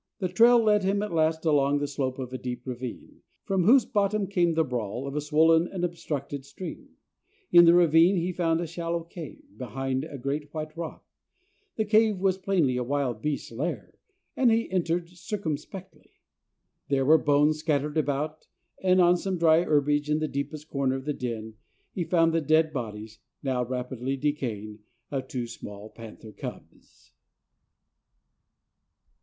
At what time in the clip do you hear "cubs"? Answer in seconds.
26.31-27.11